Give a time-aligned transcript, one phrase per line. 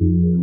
[0.00, 0.40] Hola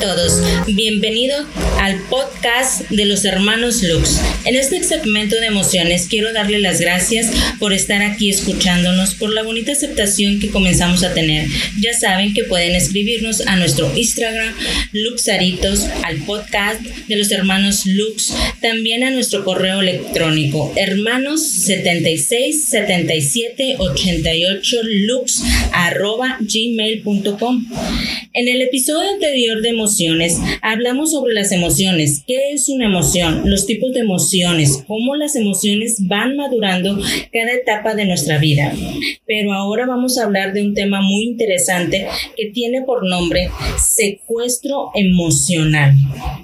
[0.00, 1.44] todos, bienvenido
[1.80, 4.20] al podcast de los hermanos Lux.
[4.44, 9.42] En este segmento de emociones quiero darle las gracias por estar aquí escuchándonos, por la
[9.42, 11.48] bonita aceptación que comenzamos a tener.
[11.80, 14.54] Ya saben que pueden escribirnos a nuestro Instagram
[14.92, 23.76] Luxaritos, al podcast de los hermanos Lux, también a nuestro correo electrónico hermanos 76 77
[23.78, 25.42] 88 lux
[25.78, 27.66] arroba gmail.com.
[28.34, 33.66] En el episodio anterior de emociones hablamos sobre las emociones, qué es una emoción, los
[33.66, 36.98] tipos de emociones, cómo las emociones van madurando
[37.32, 38.72] cada etapa de nuestra vida.
[39.24, 42.06] Pero ahora vamos a hablar de un tema muy interesante
[42.36, 45.94] que tiene por nombre secuestro emocional.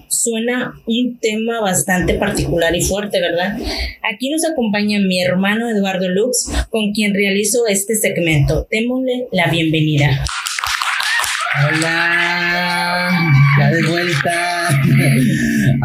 [0.08, 3.58] Suena un tema bastante particular y fuerte, ¿verdad?
[4.02, 8.66] Aquí nos acompaña mi hermano Eduardo Lux, con quien realizo este segmento.
[8.70, 10.24] Démosle la bienvenida.
[11.66, 12.53] Hola,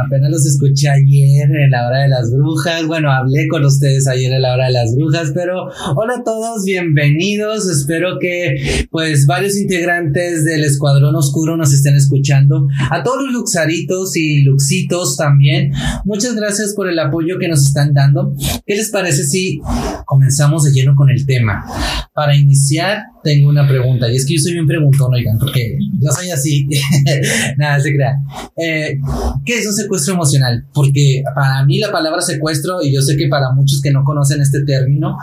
[0.05, 2.85] Apenas los escuché ayer en la hora de las brujas.
[2.87, 6.63] Bueno, hablé con ustedes ayer en la hora de las brujas, pero hola a todos,
[6.63, 7.69] bienvenidos.
[7.69, 12.67] Espero que pues varios integrantes del Escuadrón Oscuro nos estén escuchando.
[12.91, 15.71] A todos los luxaritos y luxitos también.
[16.05, 18.33] Muchas gracias por el apoyo que nos están dando.
[18.65, 19.59] ¿Qué les parece si
[20.05, 21.65] comenzamos de lleno con el tema?
[22.13, 24.11] Para iniciar, tengo una pregunta.
[24.11, 26.67] Y es que yo soy bien preguntón, oigan, porque yo soy así.
[27.57, 28.13] Nada, se crea.
[28.57, 28.97] Eh,
[29.45, 30.65] ¿Qué es un secuestro emocional?
[30.73, 34.41] Porque para mí la palabra secuestro, y yo sé que para muchos que no conocen
[34.41, 35.17] este término,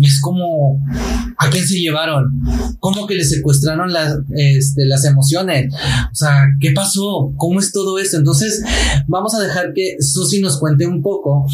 [0.00, 0.82] es como,
[1.38, 2.40] ¿a quién se llevaron?
[2.80, 5.72] ¿Cómo que le secuestraron las, este, las emociones?
[5.74, 7.32] O sea, ¿qué pasó?
[7.36, 8.16] ¿Cómo es todo esto?
[8.16, 8.62] Entonces,
[9.06, 11.46] vamos a dejar que Susi nos cuente un poco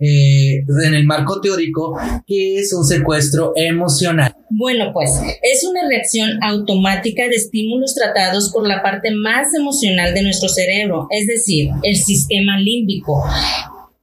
[0.00, 1.96] eh, en el marco teórico
[2.26, 4.34] qué es un secuestro emocional.
[4.50, 5.10] Bueno, pues
[5.42, 11.06] es una reacción automática de estímulos tratados por la parte más emocional de nuestro cerebro,
[11.10, 13.22] es decir, el sistema límbico.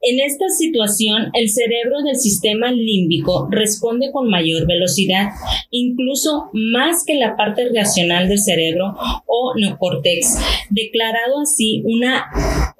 [0.04, 5.28] En esta situación, el cerebro del sistema límbico responde con mayor velocidad,
[5.70, 10.38] incluso más que la parte racional del cerebro o neocórtex,
[10.70, 12.24] declarado así una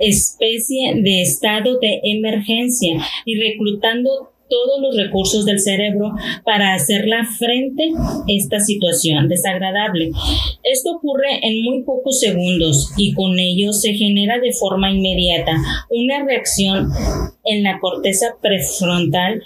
[0.00, 6.12] especie de estado de emergencia y reclutando todos los recursos del cerebro
[6.44, 10.10] para hacerla frente a esta situación desagradable.
[10.62, 15.56] Esto ocurre en muy pocos segundos y con ello se genera de forma inmediata
[15.88, 16.90] una reacción
[17.44, 19.42] en la corteza prefrontal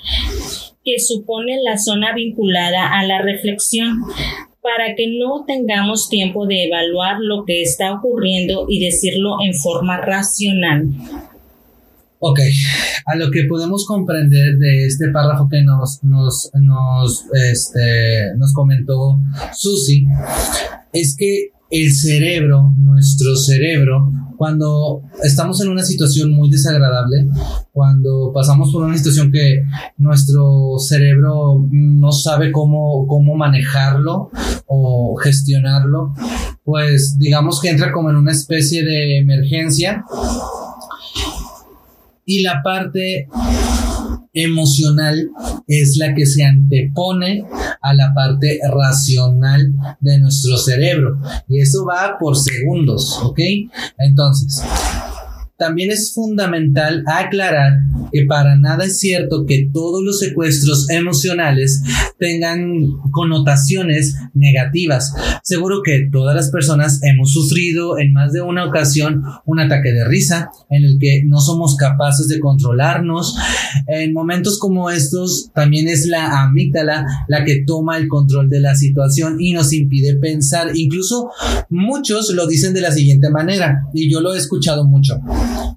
[0.84, 4.00] que supone la zona vinculada a la reflexión
[4.60, 9.98] para que no tengamos tiempo de evaluar lo que está ocurriendo y decirlo en forma
[9.98, 10.88] racional.
[12.18, 12.40] Ok,
[13.04, 19.20] a lo que podemos comprender de este párrafo que nos, nos, nos, este, nos comentó
[19.54, 20.06] Susi,
[20.94, 27.28] es que el cerebro, nuestro cerebro, cuando estamos en una situación muy desagradable,
[27.72, 29.62] cuando pasamos por una situación que
[29.98, 34.30] nuestro cerebro no sabe cómo, cómo manejarlo
[34.66, 36.14] o gestionarlo,
[36.64, 40.04] pues digamos que entra como en una especie de emergencia
[42.26, 43.28] y la parte
[44.34, 45.30] emocional
[45.66, 47.44] es la que se antepone
[47.80, 51.18] a la parte racional de nuestro cerebro
[51.48, 53.38] y eso va por segundos, ¿ok?
[53.98, 54.62] Entonces,
[55.58, 57.72] también es fundamental aclarar
[58.12, 61.82] que para nada es cierto que todos los secuestros emocionales
[62.18, 65.12] tengan connotaciones negativas.
[65.42, 70.06] Seguro que todas las personas hemos sufrido en más de una ocasión un ataque de
[70.06, 73.36] risa en el que no somos capaces de controlarnos.
[73.86, 78.74] En momentos como estos también es la amígdala la que toma el control de la
[78.74, 80.70] situación y nos impide pensar.
[80.74, 81.30] Incluso
[81.70, 85.20] muchos lo dicen de la siguiente manera y yo lo he escuchado mucho.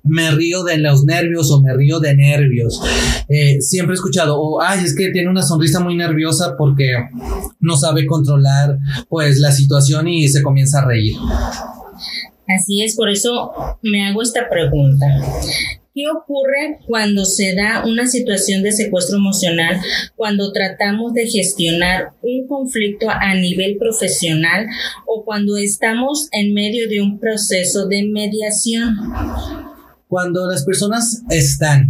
[0.04, 2.82] Me río de los nervios o me río de nervios.
[3.28, 6.94] Eh, siempre he escuchado, o ay, es que tiene una sonrisa muy nerviosa porque
[7.60, 11.16] no sabe controlar pues la situación y se comienza a reír.
[12.48, 13.52] Así es, por eso
[13.84, 15.06] me hago esta pregunta.
[16.00, 19.82] ¿Qué ocurre cuando se da una situación de secuestro emocional,
[20.16, 24.66] cuando tratamos de gestionar un conflicto a nivel profesional
[25.06, 28.96] o cuando estamos en medio de un proceso de mediación?
[30.08, 31.90] Cuando las personas están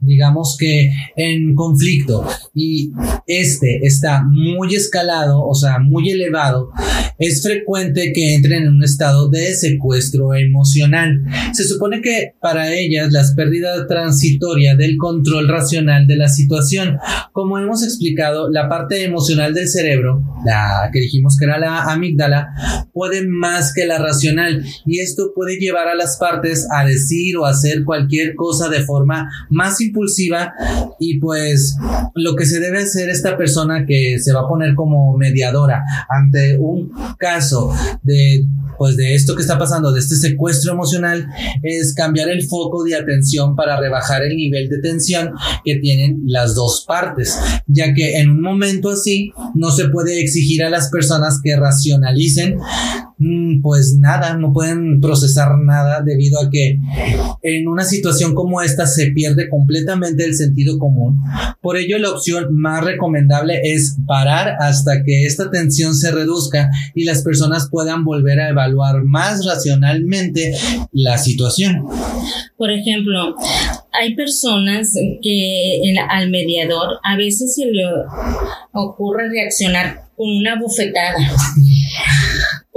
[0.00, 2.26] digamos que en conflicto.
[2.54, 2.92] Y
[3.26, 6.70] este está muy escalado, o sea, muy elevado,
[7.18, 11.22] es frecuente que entren en un estado de secuestro emocional.
[11.52, 16.98] Se supone que para ellas las pérdidas transitoria del control racional de la situación,
[17.32, 22.48] como hemos explicado, la parte emocional del cerebro, la que dijimos que era la amígdala,
[22.92, 24.64] puede más que la racional.
[24.86, 29.28] Y esto puede llevar a las partes a decir o hacer cualquier cosa de forma
[29.50, 30.52] más importante impulsiva
[30.98, 31.76] y pues
[32.14, 36.56] lo que se debe hacer esta persona que se va a poner como mediadora ante
[36.56, 37.72] un caso
[38.02, 38.46] de
[38.80, 41.28] pues de esto que está pasando, de este secuestro emocional,
[41.62, 45.32] es cambiar el foco de atención para rebajar el nivel de tensión
[45.62, 50.64] que tienen las dos partes, ya que en un momento así no se puede exigir
[50.64, 52.56] a las personas que racionalicen
[53.62, 56.78] pues nada, no pueden procesar nada debido a que
[57.42, 61.20] en una situación como esta se pierde completamente el sentido común.
[61.60, 67.04] Por ello la opción más recomendable es parar hasta que esta tensión se reduzca y
[67.04, 70.54] las personas puedan volver a evaluar evaluar más racionalmente
[70.92, 71.84] la situación.
[72.56, 73.34] Por ejemplo,
[73.92, 74.92] hay personas
[75.22, 77.84] que al mediador a veces se le
[78.72, 81.16] ocurre reaccionar con una bofetada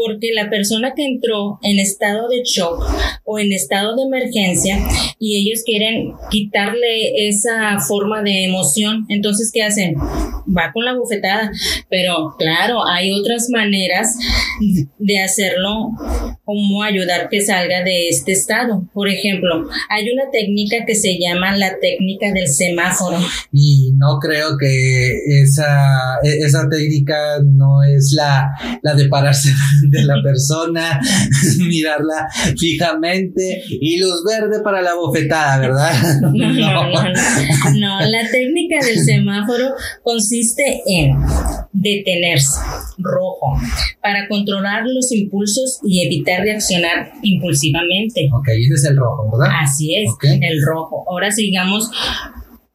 [0.05, 2.83] porque la persona que entró en estado de shock
[3.23, 4.77] o en estado de emergencia
[5.19, 9.95] y ellos quieren quitarle esa forma de emoción, entonces ¿qué hacen?
[9.95, 11.51] Va con la bufetada,
[11.89, 14.17] pero claro, hay otras maneras
[14.99, 15.91] de hacerlo
[16.43, 18.87] como ayudar que salga de este estado.
[18.93, 23.17] Por ejemplo, hay una técnica que se llama la técnica del semáforo.
[23.51, 27.15] Y no creo que esa, e, esa técnica
[27.45, 28.49] no es la,
[28.81, 29.49] la de pararse
[29.93, 30.99] de la persona,
[31.59, 35.93] mirarla fijamente y luz verde para la bofetada, ¿verdad?
[36.33, 37.03] No, no, no,
[37.75, 37.99] no.
[37.99, 39.69] La técnica del semáforo
[40.01, 41.15] consiste en
[41.71, 42.59] detenerse,
[42.97, 43.59] rojo,
[44.01, 48.29] para controlar los impulsos y evitar reaccionar impulsivamente.
[48.33, 49.55] Ok, ese es el rojo, ¿verdad?
[49.61, 51.03] Así es, el rojo.
[51.07, 51.89] Ahora sigamos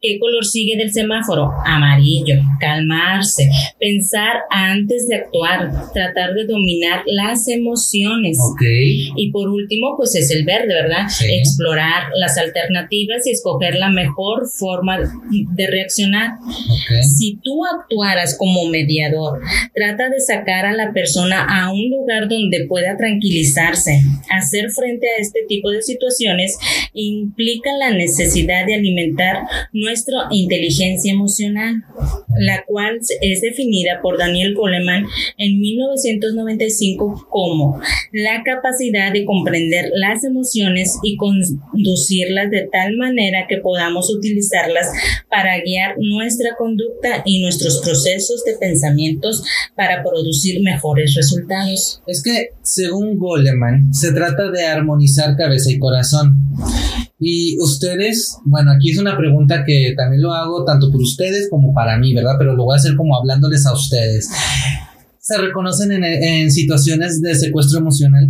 [0.00, 1.50] ¿Qué color sigue del semáforo?
[1.66, 2.36] Amarillo.
[2.60, 3.48] Calmarse.
[3.80, 5.72] Pensar antes de actuar.
[5.92, 8.38] Tratar de dominar las emociones.
[8.52, 8.62] Ok.
[9.16, 11.08] Y por último, pues es el verde, ¿verdad?
[11.28, 16.34] Explorar las alternativas y escoger la mejor forma de reaccionar.
[16.44, 17.02] Okay.
[17.02, 19.40] Si tú actuaras como mediador,
[19.74, 24.00] trata de sacar a la persona a un lugar donde pueda tranquilizarse.
[24.30, 26.56] Hacer frente a este tipo de situaciones
[26.92, 29.38] implica la necesidad de alimentar
[29.88, 31.82] nuestra inteligencia emocional,
[32.38, 35.04] la cual es definida por Daniel Goleman
[35.38, 37.80] en 1995 como
[38.12, 44.88] la capacidad de comprender las emociones y conducirlas de tal manera que podamos utilizarlas
[45.30, 49.42] para guiar nuestra conducta y nuestros procesos de pensamientos
[49.74, 52.02] para producir mejores resultados.
[52.06, 56.36] Es que, según Goleman, se trata de armonizar cabeza y corazón.
[57.20, 61.72] Y ustedes, bueno, aquí es una pregunta que también lo hago tanto por ustedes como
[61.72, 62.34] para mí, ¿verdad?
[62.38, 64.28] Pero lo voy a hacer como hablándoles a ustedes.
[65.20, 68.28] ¿Se reconocen en, en situaciones de secuestro emocional?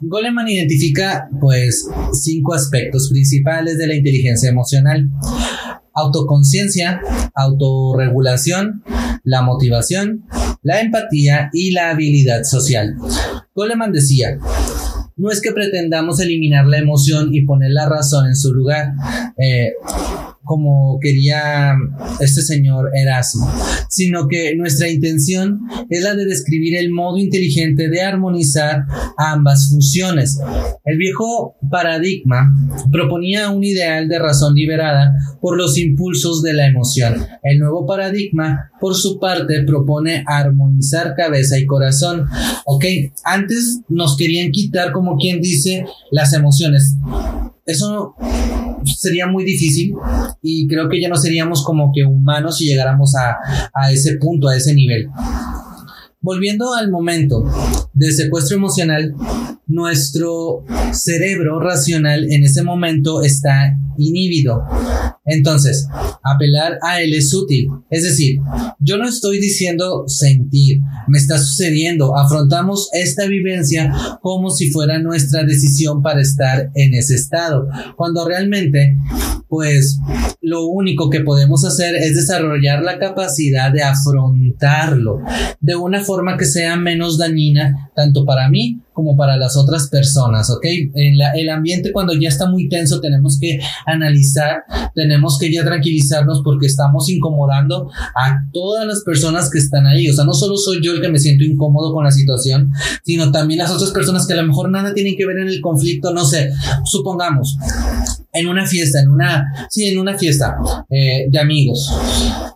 [0.00, 5.10] Goleman identifica pues cinco aspectos principales de la inteligencia emocional.
[5.94, 7.00] Autoconciencia,
[7.34, 8.82] autorregulación,
[9.22, 10.24] la motivación,
[10.62, 12.94] la empatía y la habilidad social.
[13.54, 14.38] Goleman decía,
[15.16, 18.94] no es que pretendamos eliminar la emoción y poner la razón en su lugar.
[19.38, 19.72] Eh,
[20.44, 21.74] como quería
[22.20, 23.50] este señor Erasmo,
[23.88, 28.84] sino que nuestra intención es la de describir el modo inteligente de armonizar
[29.16, 30.38] ambas funciones.
[30.84, 32.52] El viejo paradigma
[32.92, 37.14] proponía un ideal de razón liberada por los impulsos de la emoción.
[37.42, 42.26] El nuevo paradigma, por su parte, propone armonizar cabeza y corazón.
[42.66, 42.84] Ok,
[43.24, 46.96] antes nos querían quitar, como quien dice, las emociones.
[47.66, 48.14] Eso
[48.84, 49.94] sería muy difícil
[50.42, 53.38] y creo que ya no seríamos como que humanos si llegáramos a,
[53.72, 55.08] a ese punto, a ese nivel.
[56.20, 57.44] Volviendo al momento
[57.94, 59.14] del secuestro emocional,
[59.66, 64.62] nuestro cerebro racional en ese momento está inhibido.
[65.24, 65.88] Entonces,
[66.22, 67.68] apelar a él es útil.
[67.90, 68.38] Es decir,
[68.78, 72.16] yo no estoy diciendo sentir, me está sucediendo.
[72.16, 77.68] Afrontamos esta vivencia como si fuera nuestra decisión para estar en ese estado.
[77.96, 78.98] Cuando realmente,
[79.48, 79.98] pues,
[80.42, 85.20] lo único que podemos hacer es desarrollar la capacidad de afrontarlo
[85.60, 90.48] de una forma que sea menos dañina tanto para mí como para las otras personas,
[90.50, 90.64] ¿ok?
[90.94, 94.62] En el ambiente cuando ya está muy tenso tenemos que analizar,
[94.94, 100.14] tenemos que ya tranquilizarnos porque estamos incomodando a todas las personas que están ahí, o
[100.14, 102.72] sea, no solo soy yo el que me siento incómodo con la situación,
[103.04, 105.60] sino también las otras personas que a lo mejor nada tienen que ver en el
[105.60, 106.50] conflicto, no sé,
[106.84, 107.58] supongamos,
[108.32, 110.56] en una fiesta, en una, sí, en una fiesta
[110.90, 111.90] eh, de amigos.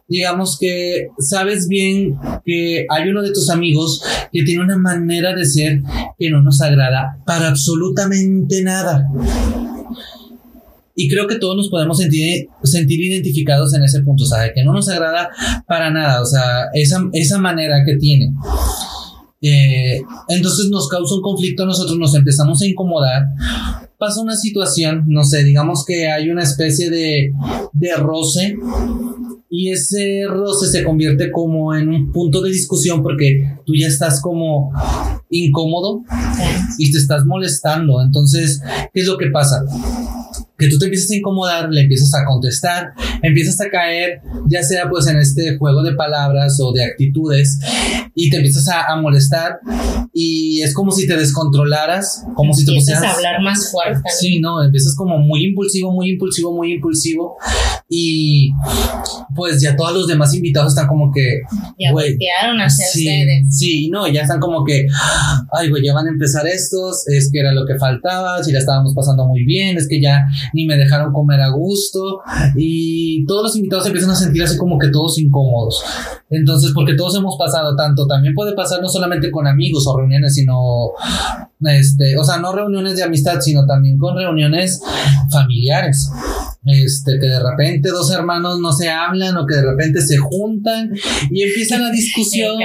[0.08, 4.02] Digamos que sabes bien que hay uno de tus amigos
[4.32, 5.82] que tiene una manera de ser
[6.18, 9.06] que no nos agrada para absolutamente nada.
[11.00, 14.72] Y creo que todos nos podemos sentir, sentir identificados en ese punto, o que no
[14.72, 15.30] nos agrada
[15.68, 18.32] para nada, o sea, esa, esa manera que tiene.
[19.40, 23.26] Eh, entonces nos causa un conflicto, nosotros nos empezamos a incomodar.
[23.96, 27.32] Pasa una situación, no sé, digamos que hay una especie de,
[27.72, 28.56] de roce
[29.50, 34.20] y ese roce se convierte como en un punto de discusión porque tú ya estás
[34.20, 34.72] como
[35.30, 36.02] incómodo
[36.78, 38.02] y te estás molestando.
[38.02, 38.60] Entonces,
[38.92, 39.64] ¿qué es lo que pasa?
[40.58, 44.90] que tú te empiezas a incomodar, le empiezas a contestar, empiezas a caer, ya sea
[44.90, 47.60] pues en este juego de palabras o de actitudes,
[48.14, 49.60] y te empiezas a, molestar,
[50.12, 53.04] y es como si te descontrolaras, como si te pusieras...
[53.04, 54.02] a hablar más fuerte.
[54.18, 57.36] Sí, no, empiezas como muy impulsivo, muy impulsivo, muy impulsivo,
[57.88, 58.50] y
[59.34, 61.40] pues ya todos los demás invitados están como que...
[61.78, 63.58] Ya voltearon hacia sí, ustedes.
[63.58, 64.86] Sí, no, ya están como que,
[65.52, 68.58] ay, güey, ya van a empezar estos, es que era lo que faltaba, si la
[68.58, 72.20] estábamos pasando muy bien, es que ya ni me dejaron comer a gusto
[72.56, 75.82] y todos los invitados empiezan a sentir así como que todos incómodos.
[76.30, 80.34] Entonces, porque todos hemos pasado tanto, también puede pasar no solamente con amigos o reuniones,
[80.34, 80.92] sino,
[81.60, 84.80] este, o sea, no reuniones de amistad, sino también con reuniones
[85.30, 86.10] familiares.
[86.64, 90.92] Este, que de repente dos hermanos no se hablan o que de repente se juntan
[91.30, 92.56] y empieza la discusión.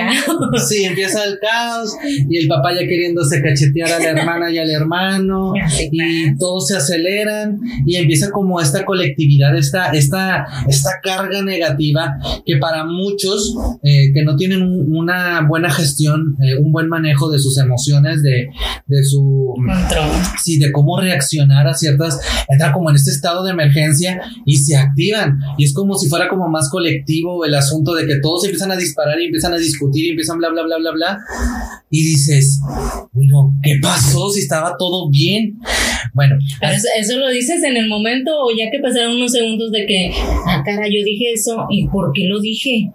[0.68, 1.96] sí, empieza el caos
[2.28, 5.54] y el papá ya queriéndose cachetear a la hermana y al hermano
[5.92, 12.58] y todos se aceleran y empieza como esta colectividad, esta, esta, esta carga negativa que
[12.58, 17.58] para muchos eh, que no tienen una buena gestión, eh, un buen manejo de sus
[17.58, 18.50] emociones, de,
[18.88, 20.10] de su control.
[20.42, 24.76] Sí, de cómo reaccionar a ciertas, entra como en este estado de emergencia y se
[24.76, 25.40] activan.
[25.58, 28.76] Y es como si fuera como más colectivo el asunto de que todos empiezan a
[28.76, 31.20] disparar y empiezan a discutir y empiezan bla, bla, bla, bla, bla.
[31.90, 32.60] Y dices,
[33.12, 35.58] bueno, ¿qué pasó si estaba todo bien?
[36.14, 36.36] Bueno.
[37.00, 40.12] eso, lo dices en el momento o ya que pasaron unos segundos de que,
[40.48, 42.92] ah, cara, yo dije eso y ¿por qué lo dije?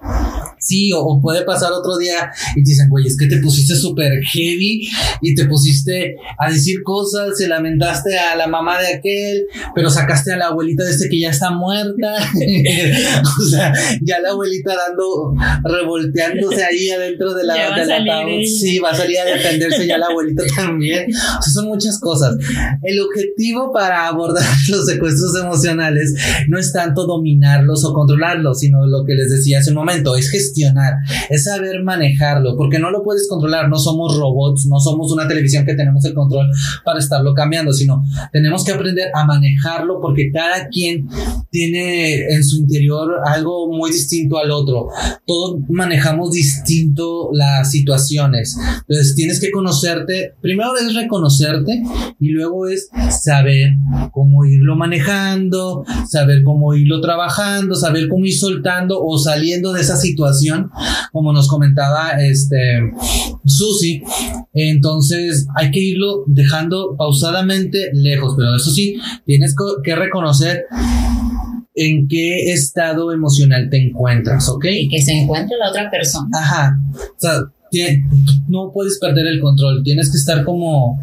[0.60, 4.12] Sí, o, puede pasar otro día y te dicen, güey, es que te pusiste súper
[4.32, 4.88] heavy
[5.22, 10.32] y te pusiste a decir cosas, se lamentaste a la mamá de aquel, pero sacaste
[10.32, 12.14] a la abuelita de este que ya está muerta.
[13.40, 13.72] o sea,
[14.02, 15.34] ya la abuelita dando,
[15.64, 20.42] revolteándose ahí adentro de la, de Sí, va a salir a defenderse ya la abuelita
[20.56, 21.06] también.
[21.10, 22.36] O sea, son muchas cosas.
[22.82, 26.14] El objetivo para abordar los secuestros emocionales
[26.48, 30.30] no es tanto dominarlos o controlarlos, sino lo que les decía hace un momento, es
[30.30, 30.94] que gestionar,
[31.30, 35.64] es saber manejarlo, porque no lo puedes controlar, no somos robots, no somos una televisión
[35.64, 36.48] que tenemos el control
[36.84, 41.08] para estarlo cambiando, sino tenemos que aprender a manejarlo porque cada quien
[41.50, 44.88] tiene en su interior algo muy distinto al otro.
[45.26, 48.56] Todos manejamos distinto las situaciones.
[48.88, 51.82] Entonces tienes que conocerte, primero es reconocerte
[52.18, 52.88] y luego es
[53.22, 53.76] saber
[54.12, 59.96] cómo irlo manejando, saber cómo irlo trabajando, saber cómo ir soltando o saliendo de esa
[59.96, 60.37] situación
[61.12, 62.56] como nos comentaba este
[63.44, 64.02] Susi.
[64.52, 70.64] Entonces hay que irlo dejando pausadamente lejos, pero eso sí, tienes que reconocer
[71.74, 74.64] en qué estado emocional te encuentras, ¿ok?
[74.64, 76.28] Y que se encuentre la otra persona.
[76.34, 76.78] Ajá.
[76.94, 77.40] O sea,
[78.48, 79.82] no puedes perder el control.
[79.84, 81.00] Tienes que estar como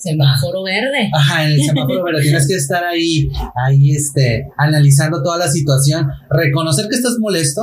[0.00, 1.10] semáforo verde.
[1.12, 2.22] Ajá, en el semáforo verde.
[2.22, 7.62] Tienes que estar ahí, ahí, este, analizando toda la situación, reconocer que estás molesto,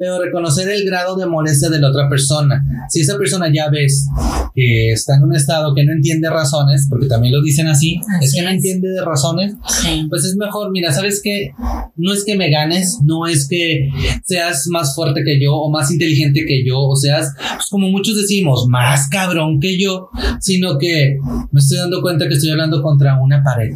[0.00, 2.64] pero reconocer el grado de molestia de la otra persona.
[2.88, 4.08] Si esa persona ya ves
[4.54, 8.34] que está en un estado que no entiende razones, porque también lo dicen así, es
[8.34, 9.56] que no entiende de razones,
[10.08, 11.52] pues es mejor, mira, ¿sabes qué?
[11.96, 13.90] No es que me ganes, no es que
[14.24, 18.16] seas más fuerte que yo o más inteligente que yo, o seas, pues como muchos
[18.16, 20.08] decimos, más cabrón que yo,
[20.40, 21.18] sino que
[21.52, 23.74] me estoy dando cuenta que estoy hablando contra una pared.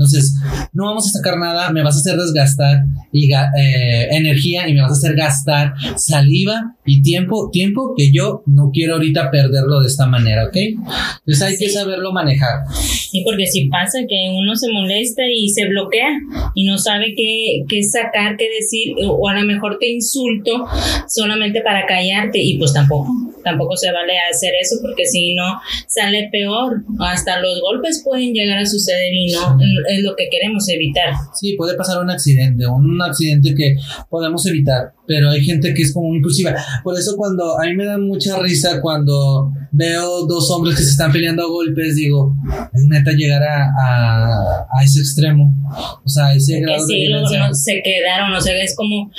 [0.00, 0.34] Entonces,
[0.72, 4.80] no vamos a sacar nada, me vas a hacer desgastar y, eh, energía y me
[4.80, 9.88] vas a hacer gastar saliva y tiempo, tiempo que yo no quiero ahorita perderlo de
[9.88, 10.56] esta manera, ¿ok?
[10.56, 12.60] Entonces hay que saberlo manejar.
[12.72, 16.08] Sí, porque si pasa que uno se molesta y se bloquea
[16.54, 20.66] y no sabe qué, qué sacar, qué decir, o a lo mejor te insulto
[21.08, 23.12] solamente para callarte y pues tampoco,
[23.44, 28.58] tampoco se vale hacer eso porque si no sale peor, hasta los golpes pueden llegar
[28.58, 29.58] a suceder y no
[29.90, 31.12] es lo que queremos evitar.
[31.34, 33.76] Sí, puede pasar un accidente, un accidente que
[34.08, 36.54] podemos evitar, pero hay gente que es como impulsiva.
[36.82, 40.90] Por eso cuando a mí me da mucha risa cuando veo dos hombres que se
[40.90, 42.34] están peleando a golpes, digo,
[42.72, 45.54] es neta llegar a, a, ese extremo,
[46.04, 49.10] o sea, ese grado sí, no, se quedaron, o sea, es como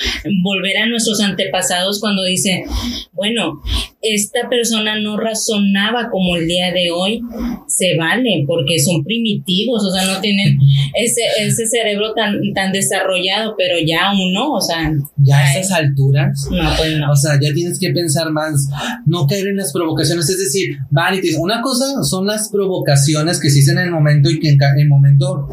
[0.43, 2.65] volver a nuestros antepasados cuando dice,
[3.13, 3.61] bueno,
[4.01, 7.21] esta persona no razonaba como el día de hoy,
[7.67, 10.57] se vale, porque son primitivos, o sea, no tienen
[10.95, 14.91] ese, ese cerebro tan, tan desarrollado, pero ya uno, o sea...
[15.17, 17.11] Ya a esas alturas, no, pues no.
[17.11, 18.67] o sea, ya tienes que pensar más,
[19.05, 23.57] no caer en las provocaciones, es decir, vanity, una cosa son las provocaciones que se
[23.57, 25.47] dicen en el momento y que en el momento,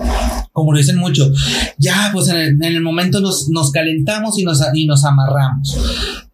[0.52, 1.30] como lo dicen mucho,
[1.78, 5.76] ya, pues en el, momento nos, nos calentamos y nos, y nos amarramos.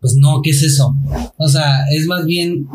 [0.01, 0.95] Pues no, ¿qué es eso?
[1.37, 2.67] O sea, es más bien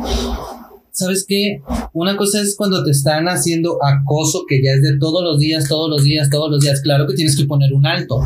[1.00, 1.62] ¿sabes qué?
[1.94, 5.68] Una cosa es cuando te están haciendo acoso, que ya es de todos los días,
[5.68, 6.82] todos los días, todos los días.
[6.82, 8.20] Claro que tienes que poner un alto.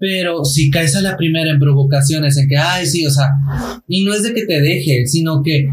[0.00, 3.28] Pero si caes a la primera en provocaciones, en que, ay, sí, o sea,
[3.86, 5.68] y no es de que te deje, sino que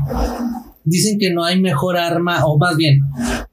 [0.84, 3.00] dicen que no hay mejor arma, o más bien,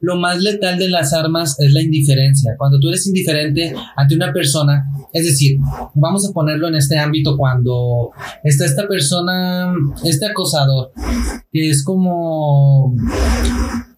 [0.01, 2.55] lo más letal de las armas es la indiferencia.
[2.59, 5.59] Cuando tú eres indiferente ante una persona, es decir,
[5.95, 8.11] vamos a ponerlo en este ámbito cuando
[8.43, 9.73] está esta persona,
[10.05, 10.91] este acosador,
[11.53, 12.97] que es como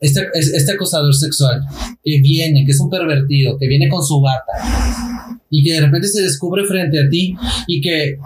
[0.00, 1.62] este, este acosador sexual,
[2.04, 5.15] que viene, que es un pervertido, que viene con su bata
[5.56, 7.34] y que de repente se descubre frente a ti
[7.66, 8.18] y que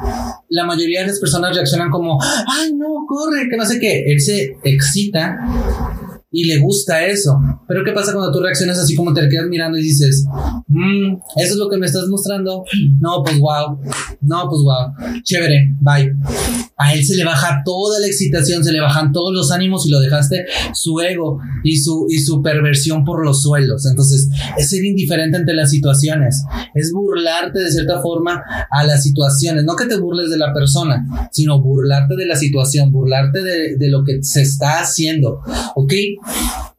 [0.49, 4.21] la mayoría de las personas reaccionan como, ay no, corre, que no sé qué, él
[4.21, 5.38] se excita
[6.33, 7.38] y le gusta eso.
[7.66, 10.25] Pero ¿qué pasa cuando tú reaccionas así como te quedas mirando y dices,
[10.69, 12.64] mmm, eso es lo que me estás mostrando?
[13.01, 13.81] No, pues wow,
[14.21, 16.14] no, pues wow, chévere, bye.
[16.77, 19.90] A él se le baja toda la excitación, se le bajan todos los ánimos y
[19.90, 23.87] lo dejaste su ego y su, y su perversión por los suelos.
[23.87, 29.64] Entonces, es ser indiferente ante las situaciones, es burlarte de cierta forma a las situaciones,
[29.64, 33.90] no que te burles de la persona, sino burlarte de la situación, burlarte de, de
[33.90, 35.40] lo que se está haciendo,
[35.75, 35.93] ¿ok?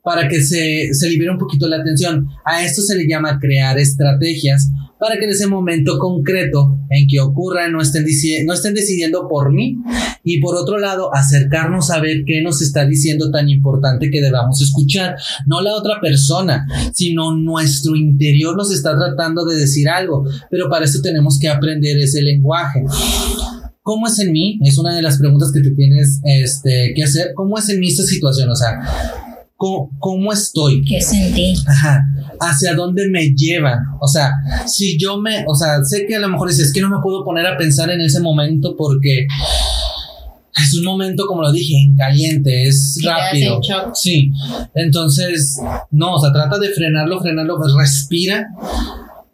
[0.03, 2.27] Para que se, se libere un poquito la atención.
[2.45, 4.69] A esto se le llama crear estrategias
[5.01, 8.05] para que en ese momento concreto en que ocurra no estén,
[8.45, 9.77] no estén decidiendo por mí
[10.23, 14.61] y por otro lado acercarnos a ver qué nos está diciendo tan importante que debamos
[14.61, 15.15] escuchar.
[15.47, 20.85] No la otra persona, sino nuestro interior nos está tratando de decir algo, pero para
[20.85, 22.83] eso tenemos que aprender ese lenguaje.
[23.81, 24.59] ¿Cómo es en mí?
[24.63, 27.31] Es una de las preguntas que te tienes este, que hacer.
[27.33, 28.51] ¿Cómo es en mí esta situación?
[28.51, 28.79] O sea,
[29.99, 30.83] ¿cómo, estoy?
[30.83, 31.53] ¿Qué sentí?
[31.67, 32.05] Ajá.
[32.39, 33.77] ¿Hacia dónde me lleva?
[33.99, 34.31] O sea,
[34.65, 37.23] si yo me, o sea, sé que a lo mejor dices que no me puedo
[37.23, 39.27] poner a pensar en ese momento porque
[40.57, 43.61] es un momento, como lo dije, en caliente, es rápido.
[43.93, 44.31] Sí.
[44.75, 45.59] Entonces,
[45.91, 48.47] no, o sea, trata de frenarlo, frenarlo, pues respira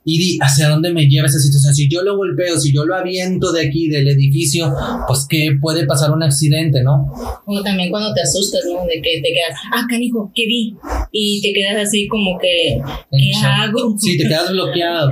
[0.09, 1.75] y di hacia dónde me lleva esa situación.
[1.75, 4.73] Si yo lo golpeo, si yo lo aviento de aquí, del edificio,
[5.05, 7.11] pues que puede pasar un accidente, ¿no?
[7.45, 8.85] O también cuando te asustas, ¿no?
[8.85, 10.75] De que te quedas, ah, canijo, ¿qué vi?
[11.11, 12.79] Y te quedas así como que,
[13.11, 13.97] ¿qué hago?
[13.97, 15.11] Sí, te quedas bloqueado.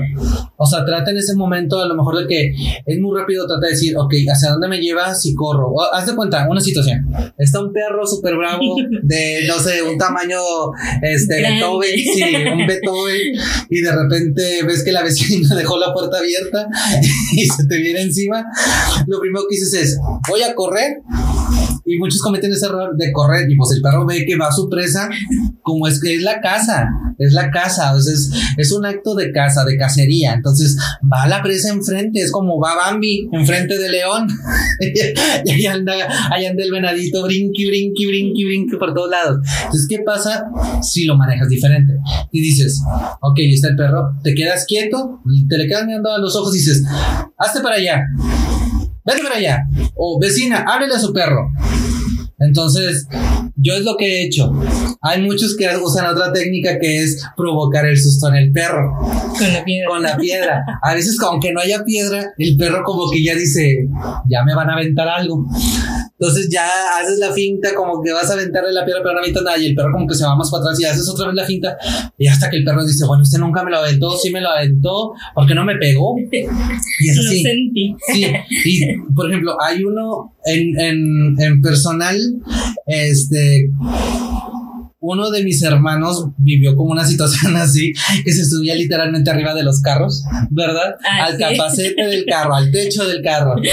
[0.58, 2.56] O sea, trata en ese momento a lo mejor de que
[2.86, 5.74] es muy rápido, trata de decir, ok, ¿hacia dónde me llevas y corro?
[5.94, 7.06] haz de cuenta, una situación.
[7.38, 10.40] Está un perro súper bravo de, no sé, un tamaño,
[11.02, 13.34] este, Beethoven, sí, un Beethoven,
[13.70, 16.68] y de repente ves que la vecina dejó la puerta abierta
[17.34, 18.46] y se te viene encima,
[19.08, 21.02] lo primero que dices es, voy a correr
[21.86, 24.52] Y muchos cometen ese error de correr y pues el perro ve que va a
[24.52, 25.10] su presa
[25.62, 28.14] como es que es la casa, es la casa, sea,
[28.58, 30.34] es, un acto de caza, de cacería.
[30.34, 30.78] Entonces
[31.12, 34.28] va a la presa enfrente, es como va Bambi enfrente de León.
[35.46, 35.94] y ahí anda,
[36.32, 39.40] ahí anda el venadito, brinqui, brinqui, brinqui, brinqui por todos lados.
[39.64, 40.46] Entonces, ¿qué pasa
[40.82, 41.94] si lo manejas diferente?
[42.32, 42.80] Y dices,
[43.22, 46.60] ok, está el perro, te quedas quieto, te le quedas mirando a los ojos y
[46.60, 46.84] dices,
[47.38, 48.04] hazte para allá,
[49.06, 49.60] vete para allá.
[49.96, 51.52] O vecina, háblele a su perro.
[52.40, 53.08] Entonces,
[53.56, 54.52] yo es lo que he hecho.
[55.02, 58.92] Hay muchos que usan otra técnica que es provocar el susto en el perro.
[59.38, 59.88] Con la piedra.
[59.88, 60.66] Con la piedra.
[60.82, 63.88] A veces, aunque no haya piedra, el perro como que ya dice,
[64.30, 65.46] ya me van a aventar algo.
[66.18, 66.66] Entonces ya
[66.98, 69.58] haces la finta como que vas a aventarle la piedra, pero no avientas nada.
[69.58, 71.46] Y el perro como que se va más para atrás y haces otra vez la
[71.46, 71.78] finta.
[72.18, 74.50] Y hasta que el perro dice, bueno, usted nunca me lo aventó, sí me lo
[74.50, 76.16] aventó, porque no me pegó.
[76.98, 77.42] Y es Lo así.
[77.44, 77.96] sentí.
[78.14, 78.26] Sí,
[78.66, 82.18] y por ejemplo, hay uno en, en, en personal,
[82.86, 83.70] este,
[85.06, 89.64] uno de mis hermanos vivió como una situación así, que se subía literalmente arriba de
[89.64, 90.96] los carros, ¿verdad?
[91.08, 91.40] Ah, al sí.
[91.44, 93.56] capacete del carro, al techo del carro.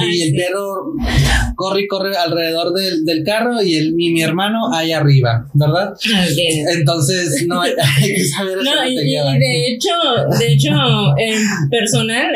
[0.00, 0.36] Y Ah, el sí.
[0.36, 0.92] perro
[1.56, 5.92] corre y corre alrededor del, del carro y, el, y mi hermano ahí arriba, ¿verdad?
[6.76, 9.90] Entonces, no hay, hay que saber No, y, y de hecho,
[10.38, 10.70] de hecho,
[11.18, 12.26] en personal,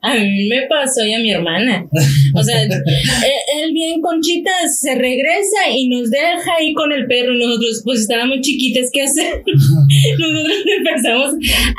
[0.00, 1.86] a mí me pasó y a mi hermana.
[2.34, 7.34] O sea, él, él bien conchita se regresa y nos deja ahí con el perro.
[7.34, 9.42] Y nosotros, pues estábamos chiquitas, ¿qué hacer?
[10.18, 11.34] Nosotros empezamos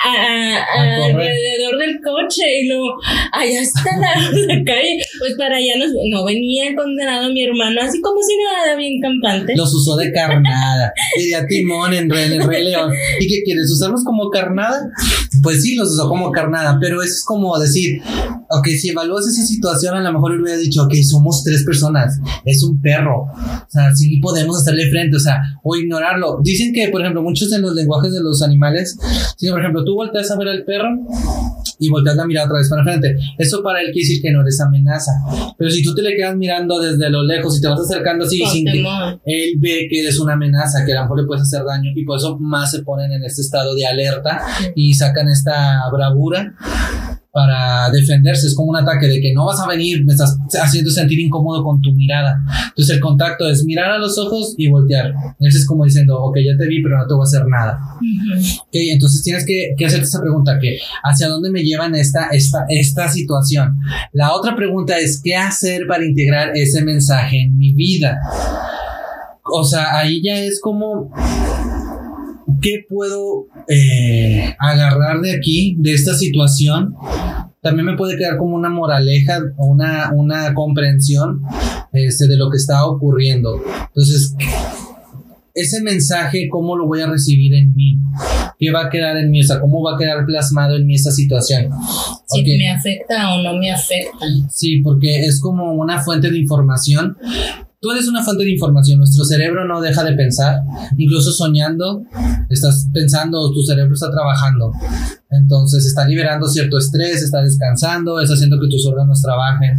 [0.06, 1.32] a, a- A a- correr.
[1.32, 2.96] alrededor del coche y luego,
[3.32, 5.00] allá está la, la calle.
[5.20, 9.54] Pues para allá nos, no venía condenado mi hermano, así como si nada, bien campante.
[9.56, 10.94] Los usó de carnada.
[11.18, 12.92] Diría Timón en Rey, en Rey León.
[13.20, 13.72] ¿Y qué quieres?
[13.72, 14.90] ¿Usarlos como carnada?
[15.42, 18.02] Pues sí, los usó como carnada, pero eso es como decir,
[18.58, 22.64] ok, si evalúas esa situación, a lo mejor hubiera dicho, ok, somos tres personas, es
[22.64, 23.24] un perro.
[23.24, 26.40] O sea, sí podemos hacerle frente, o sea, o ignorarlo.
[26.44, 28.98] Dicen que, por ejemplo, muchos en los lenguajes de los animales,
[29.38, 30.90] si por ejemplo tú volteas a ver al perro
[31.80, 34.42] y volteas la mirada otra vez para frente, eso para él quiere decir que no
[34.42, 35.12] eres amenaza.
[35.58, 38.44] Pero si tú te le quedas mirando desde lo lejos y te vas acercando así
[38.52, 38.80] sin que,
[39.26, 42.06] él ve que eres una amenaza, que a lo mejor le puedes hacer daño y
[42.06, 44.42] por eso más se ponen en este estado de alerta
[44.76, 46.56] y sacan esta bravura
[47.34, 48.46] para defenderse.
[48.46, 51.64] Es como un ataque de que no vas a venir, me estás haciendo sentir incómodo
[51.64, 52.40] con tu mirada.
[52.68, 55.12] Entonces el contacto es mirar a los ojos y voltear.
[55.40, 57.80] Eso es como diciendo, ok, ya te vi, pero no te voy a hacer nada.
[57.96, 58.60] Ujú.
[58.62, 62.66] Ok, entonces tienes que, que hacerte esa pregunta, que hacia dónde me llevan esta, esta,
[62.70, 63.80] esta situación.
[64.12, 68.20] La otra pregunta es, ¿qué hacer para integrar ese mensaje en mi vida?
[69.44, 71.12] O sea, ahí ya es como,
[72.62, 76.96] ¿qué puedo eh, agarrar de aquí, de esta situación?
[77.62, 81.42] También me puede quedar como una moraleja, o una, una comprensión
[81.94, 83.62] este, de lo que está ocurriendo.
[83.88, 84.36] Entonces,
[85.54, 87.98] ese mensaje, ¿cómo lo voy a recibir en mí?
[88.60, 89.42] ¿Qué va a quedar en mí?
[89.42, 91.70] O sea, ¿cómo va a quedar plasmado en mí esta situación?
[92.28, 92.48] Si Ok.
[92.58, 94.26] me afecta o no me afecta.
[94.50, 97.18] Sí, porque es como una fuente de información.
[97.84, 100.62] Tú eres una fuente de información, nuestro cerebro no deja de pensar,
[100.98, 102.02] incluso soñando,
[102.50, 104.72] estás pensando, tu cerebro está trabajando.
[105.30, 109.76] Entonces está liberando cierto estrés, está descansando, está haciendo que tus órganos trabajen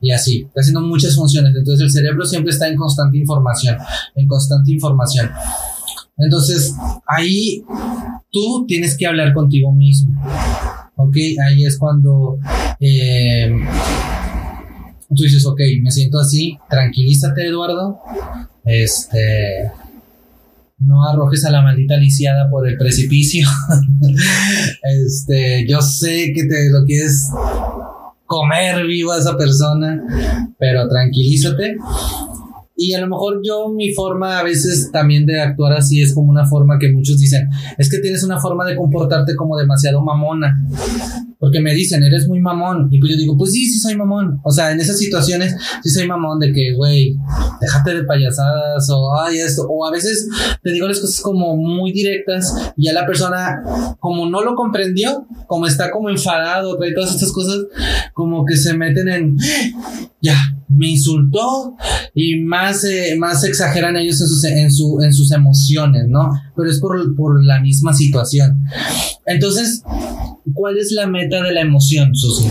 [0.00, 1.54] y así, está haciendo muchas funciones.
[1.54, 3.76] Entonces el cerebro siempre está en constante información,
[4.16, 5.30] en constante información.
[6.16, 6.74] Entonces
[7.06, 7.62] ahí
[8.32, 10.20] tú tienes que hablar contigo mismo.
[10.96, 11.14] Ok,
[11.46, 12.38] ahí es cuando
[12.80, 13.52] eh,
[15.14, 17.98] tú dices, ok, me siento así, tranquilízate, Eduardo.
[18.64, 19.70] Este.
[20.78, 23.46] No arrojes a la maldita lisiada por el precipicio.
[24.82, 27.28] este, yo sé que te lo quieres
[28.24, 30.02] comer vivo a esa persona,
[30.58, 31.76] pero tranquilízate.
[32.76, 36.30] Y a lo mejor yo, mi forma a veces también de actuar así es como
[36.30, 40.56] una forma que muchos dicen, es que tienes una forma de comportarte como demasiado mamona.
[41.40, 42.88] Porque me dicen, eres muy mamón.
[42.90, 44.40] Y pues yo digo, pues sí, sí soy mamón.
[44.44, 47.16] O sea, en esas situaciones sí soy mamón de que, güey,
[47.60, 49.66] déjate de payasadas o, ay, esto.
[49.68, 50.28] O a veces
[50.62, 53.62] te digo las cosas como muy directas y ya la persona,
[53.98, 57.64] como no lo comprendió, como está como enfadado, trae todas estas cosas,
[58.12, 59.36] como que se meten en,
[60.20, 60.36] ya,
[60.70, 61.76] me insultó
[62.14, 66.30] y más, eh, más exageran ellos en sus, en, su, en sus emociones, ¿no?
[66.56, 68.64] Pero es por, por la misma situación.
[69.26, 69.82] Entonces,
[70.54, 72.48] ¿cuál es la meta de la emoción, Susi?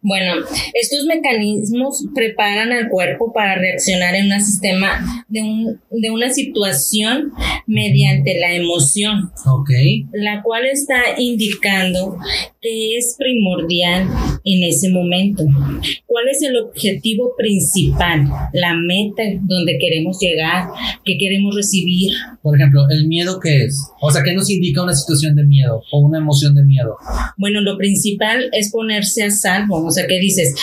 [0.00, 0.32] Bueno,
[0.74, 7.32] estos mecanismos preparan al cuerpo para reaccionar en un sistema de, un, de una situación
[7.66, 9.70] mediante la emoción, Ok.
[10.12, 12.16] la cual está indicando
[12.60, 14.08] ¿Qué es primordial
[14.42, 15.44] en ese momento?
[16.06, 20.66] ¿Cuál es el objetivo principal, la meta donde queremos llegar,
[21.04, 22.14] qué queremos recibir?
[22.42, 23.80] Por ejemplo, ¿el miedo qué es?
[24.00, 26.96] O sea, ¿qué nos indica una situación de miedo o una emoción de miedo?
[27.36, 29.86] Bueno, lo principal es ponerse a salvo.
[29.86, 30.56] O sea, ¿qué dices?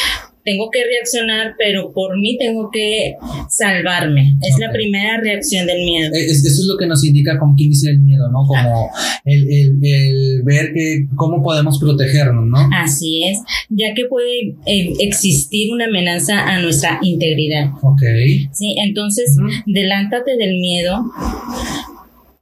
[0.46, 3.16] Tengo que reaccionar, pero por mí tengo que
[3.50, 4.38] salvarme.
[4.48, 6.14] Es la primera reacción del miedo.
[6.14, 8.46] Eh, eso es lo que nos indica, como quien dice el miedo, ¿no?
[8.46, 8.90] Como
[9.26, 9.48] el,
[9.82, 12.70] el, ver que cómo podemos protegernos, ¿no?
[12.74, 17.72] Así es, ya que puede eh, existir una amenaza a nuestra integridad.
[17.82, 18.04] Ok.
[18.52, 21.04] Sí, entonces, delántate del miedo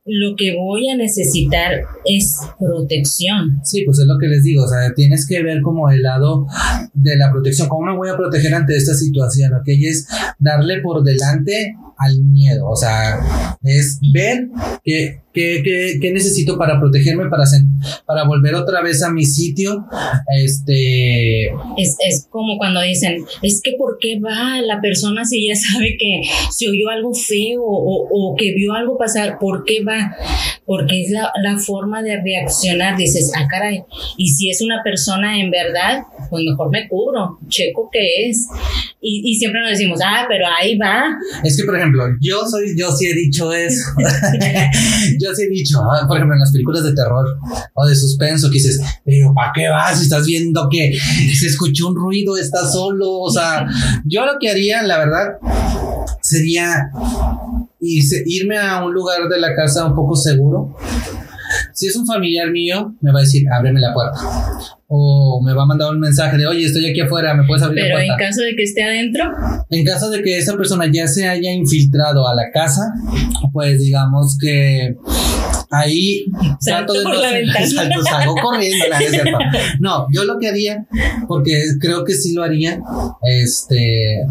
[0.05, 1.71] lo que voy a necesitar
[2.05, 3.61] es protección.
[3.63, 6.45] Sí, pues es lo que les digo, o sea, tienes que ver como el lado
[6.93, 9.67] de la protección, cómo me voy a proteger ante esta situación, ¿ok?
[9.67, 10.07] Y es
[10.39, 13.19] darle por delante al miedo, o sea,
[13.63, 14.49] es ver
[14.83, 17.43] que ¿Qué, qué, necesito para protegerme, para,
[18.05, 19.87] para volver otra vez a mi sitio?
[20.43, 21.45] Este...
[21.75, 25.97] Es, es como cuando dicen, es que ¿por qué va la persona si ya sabe
[25.97, 29.39] que se oyó algo feo o, o que vio algo pasar?
[29.39, 30.15] ¿Por qué va?
[30.67, 32.95] Porque es la, la forma de reaccionar.
[32.95, 33.83] Dices, ah, caray,
[34.17, 38.47] y si es una persona en verdad, pues mejor me cubro, checo qué es.
[38.99, 41.15] Y, y siempre nos decimos, ah, pero ahí va.
[41.43, 43.91] Es que, por ejemplo, yo soy, yo sí he dicho eso.
[45.19, 47.37] yo sí he dicho, ah, por ejemplo, en las películas de terror
[47.75, 49.99] o de suspenso, que dices, pero ¿para qué vas?
[49.99, 50.97] Si estás viendo que
[51.37, 53.19] se escuchó un ruido, estás solo.
[53.19, 53.67] O sea,
[54.05, 55.37] yo lo que haría, la verdad,
[56.21, 56.89] sería
[57.79, 60.75] irme a un lugar de la casa un poco seguro.
[61.73, 64.19] Si es un familiar mío, me va a decir, ábreme la puerta.
[64.95, 67.83] O me va a mandar un mensaje de, oye, estoy aquí afuera, ¿me puedes abrir
[67.83, 68.13] la puerta?
[68.13, 69.23] Pero en caso de que esté adentro.
[69.71, 72.93] En caso de que esa persona ya se haya infiltrado a la casa,
[73.51, 74.95] pues digamos que
[75.71, 76.25] ahí
[76.63, 77.65] trato de por la ventana.
[78.07, 78.85] salgo corriendo,
[79.79, 80.85] No, yo lo que haría,
[81.27, 82.79] porque creo que sí lo haría,
[83.23, 84.27] este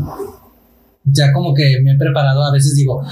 [1.04, 3.02] ya como que me he preparado, a veces digo,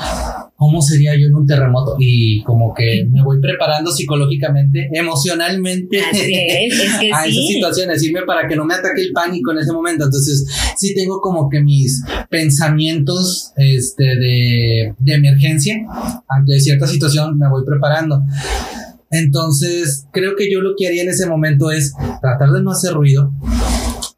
[0.61, 1.97] ¿cómo sería yo en un terremoto?
[1.99, 6.01] Y como que me voy preparando psicológicamente, emocionalmente
[7.15, 10.05] a esas situaciones, irme para que no me ataque el pánico en ese momento.
[10.05, 10.47] Entonces,
[10.77, 15.77] sí tengo como que mis pensamientos este, de, de emergencia
[16.29, 18.23] ante cierta situación, me voy preparando.
[19.11, 22.93] Entonces, creo que yo lo que haría en ese momento es tratar de no hacer
[22.93, 23.33] ruido,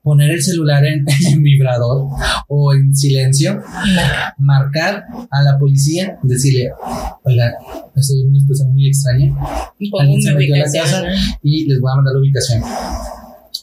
[0.03, 1.05] poner el celular en,
[1.43, 2.09] vibrador
[2.49, 3.61] o en silencio,
[4.38, 6.71] marcar a la policía, decirle,
[7.25, 7.53] oiga,
[7.95, 9.35] estoy en una situación muy extraña,
[10.01, 11.05] alguien se metió a la casa
[11.43, 12.62] y les voy a mandar la ubicación.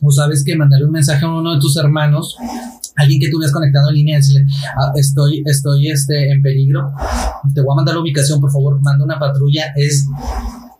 [0.02, 2.38] O sabes que mandarle un mensaje a uno de tus hermanos
[2.99, 4.45] alguien que tú veas conectado en línea, decirle,
[4.78, 6.91] ah, estoy, estoy este, en peligro,
[7.54, 10.06] te voy a mandar la ubicación, por favor, manda una patrulla, es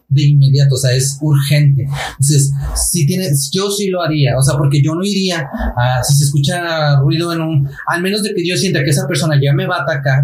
[0.10, 1.84] de inmediato, o sea, es urgente.
[1.84, 6.16] Entonces, si tienes, yo sí lo haría, o sea, porque yo no iría a, si
[6.16, 9.54] se escucha ruido en un, al menos de que yo sienta que esa persona ya
[9.54, 10.24] me va a atacar,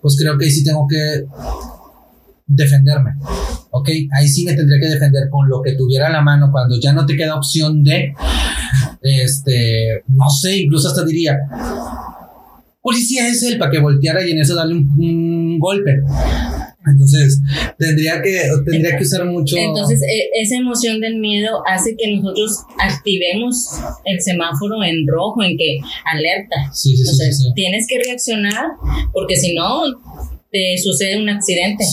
[0.00, 1.24] pues creo que sí tengo que
[2.46, 3.12] defenderme.
[3.70, 3.90] ¿Ok?
[4.12, 6.94] Ahí sí me tendría que defender con lo que tuviera a la mano cuando ya
[6.94, 8.14] no te queda opción de,
[9.02, 11.36] este, no sé, incluso hasta diría,
[12.80, 16.00] policía es él para que volteara y en eso darle un golpe.
[16.86, 17.40] Entonces,
[17.78, 19.56] tendría que, tendría que usar mucho.
[19.56, 23.68] Entonces, e, esa emoción del miedo hace que nosotros activemos
[24.04, 26.72] el semáforo en rojo, en que alerta.
[26.72, 28.64] Sí, sí, sí, tienes que reaccionar,
[29.12, 29.82] porque si no,
[30.50, 31.84] te sucede un accidente.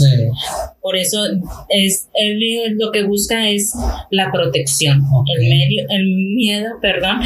[0.82, 1.26] Por eso
[1.70, 3.74] es el lo que busca es
[4.12, 5.02] la protección.
[5.36, 7.20] El medio, el miedo, perdón,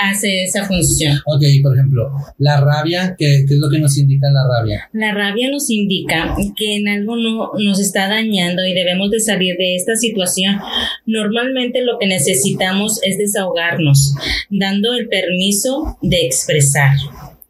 [0.00, 1.18] hace esa función.
[1.26, 4.88] Ok, por ejemplo, la rabia, ¿qué, es lo que nos indica la rabia?
[4.92, 9.56] La rabia nos indica que en algo no, nos está dañando y debemos de salir
[9.56, 10.58] de esta situación.
[11.06, 14.14] Normalmente lo que necesitamos es desahogarnos,
[14.50, 16.96] dando el permiso de expresar.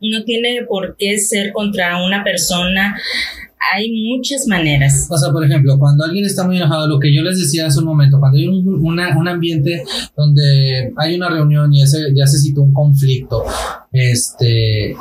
[0.00, 2.96] No tiene por qué ser contra una persona
[3.72, 5.06] hay muchas maneras.
[5.10, 7.78] O sea, por ejemplo, cuando alguien está muy enojado, lo que yo les decía hace
[7.80, 9.82] un momento, cuando hay un, un ambiente
[10.16, 13.44] donde hay una reunión y ese, ya se citó un conflicto,
[13.92, 14.94] este,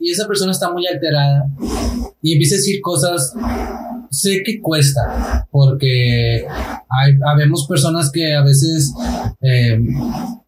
[0.00, 1.46] y esa persona está muy alterada
[2.22, 3.34] y empieza a decir cosas
[4.10, 6.44] sé que cuesta, porque
[6.88, 8.92] hay, habemos personas que a veces
[9.40, 9.78] eh,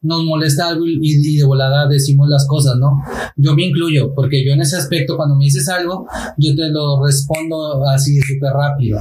[0.04, 3.02] nos molesta algo y, de volada decimos las cosas, ¿no?
[3.36, 7.02] Yo me incluyo, porque yo en ese aspecto, cuando me dices algo, yo te lo
[7.04, 8.98] respondo así súper rápido.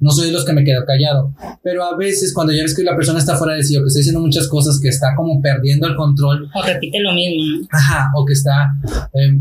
[0.00, 2.82] No soy de los que me quedo callado, pero a veces cuando ya ves que
[2.82, 5.40] la persona está fuera de sí o que está diciendo muchas cosas, que está como
[5.40, 6.48] perdiendo el control.
[6.54, 7.66] O repite lo mismo.
[7.70, 8.72] Ajá, o que está...
[9.12, 9.38] Eh,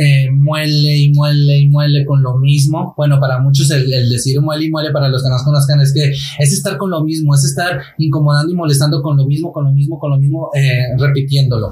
[0.00, 2.94] eh, muele y muele y muele con lo mismo.
[2.96, 6.10] Bueno, para muchos el, decir muele y muele, para los que no conozcan, es que
[6.10, 9.72] es estar con lo mismo, es estar incomodando y molestando con lo mismo, con lo
[9.72, 11.70] mismo, con lo mismo, eh, repitiéndolo.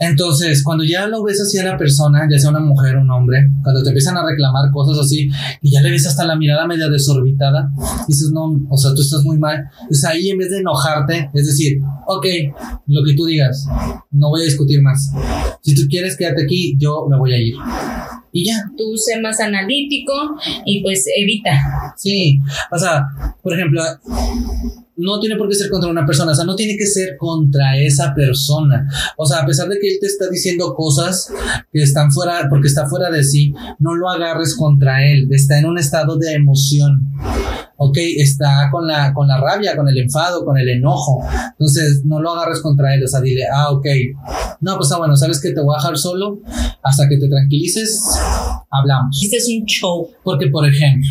[0.00, 3.10] Entonces, cuando ya lo ves así a la persona, ya sea una mujer o un
[3.10, 5.28] hombre, cuando te empiezan a reclamar cosas así
[5.60, 7.70] y ya le ves hasta la mirada media desorbitada,
[8.08, 9.62] dices, no, o sea, tú estás muy mal.
[9.90, 12.26] Es ahí en vez de enojarte, es decir, ok,
[12.86, 13.66] lo que tú digas,
[14.10, 15.12] no voy a discutir más.
[15.60, 17.54] Si tú quieres quédate aquí, yo me voy a ir.
[18.32, 18.64] Y ya.
[18.76, 20.12] Tú sé más analítico
[20.64, 21.92] y pues evita.
[21.96, 22.38] Sí,
[22.70, 23.04] o sea,
[23.42, 23.82] por ejemplo,
[25.00, 27.78] no tiene por qué ser contra una persona, o sea, no tiene que ser contra
[27.78, 28.88] esa persona.
[29.16, 31.32] O sea, a pesar de que él te está diciendo cosas
[31.72, 35.66] que están fuera, porque está fuera de sí, no lo agarres contra él, está en
[35.66, 37.08] un estado de emoción.
[37.82, 41.26] Ok, está con la, con la rabia, con el enfado, con el enojo.
[41.52, 43.86] Entonces, no lo agarres contra él, o sea, dile, ah, ok.
[44.60, 46.40] No, pues ah, bueno, sabes que te voy a dejar solo
[46.82, 47.98] hasta que te tranquilices,
[48.70, 49.18] hablamos.
[49.22, 50.08] Este es un show.
[50.22, 51.08] Porque, por ejemplo,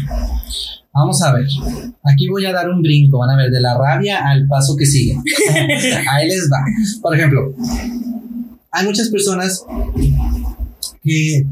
[0.93, 1.45] Vamos a ver.
[2.03, 4.85] Aquí voy a dar un brinco, van a ver, de la rabia al paso que
[4.85, 5.15] sigue.
[6.11, 6.63] Ahí les va.
[7.01, 7.53] Por ejemplo,
[8.71, 9.65] hay muchas personas
[11.03, 11.45] que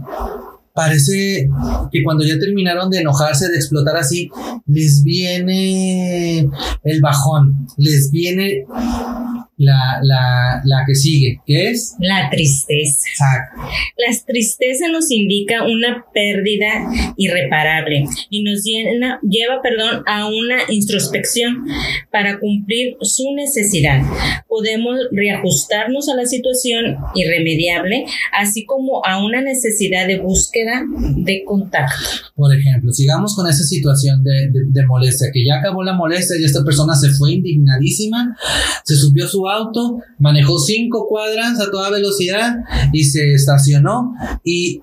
[0.74, 1.50] parece
[1.92, 4.30] que cuando ya terminaron de enojarse, de explotar así,
[4.68, 6.48] les viene
[6.84, 8.66] el bajón, les viene
[9.58, 13.08] la, la, la que sigue, que es la tristeza.
[13.10, 13.62] Exacto.
[13.98, 16.68] La tristeza nos indica una pérdida
[17.18, 21.66] irreparable y nos llena, lleva perdón, a una introspección
[22.12, 24.02] para cumplir su necesidad.
[24.48, 30.84] Podemos reajustarnos a la situación irremediable, así como a una necesidad de búsqueda
[31.16, 31.96] de contacto.
[32.36, 36.36] Por ejemplo, sigamos con esa situación de, de, de molestia, que ya acabó la molestia
[36.40, 38.38] y esta persona se fue indignadísima,
[38.84, 42.56] se subió a su auto, manejó cinco cuadras a toda velocidad
[42.94, 44.82] y se estacionó y